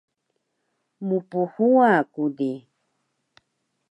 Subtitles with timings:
[1.07, 2.53] Mphuwa ku di?